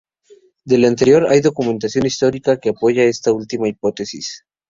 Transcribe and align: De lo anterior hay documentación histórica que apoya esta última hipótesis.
De 0.65 0.79
lo 0.79 0.87
anterior 0.87 1.27
hay 1.29 1.41
documentación 1.41 2.07
histórica 2.07 2.59
que 2.59 2.69
apoya 2.69 3.03
esta 3.03 3.31
última 3.33 3.67
hipótesis. 3.67 4.43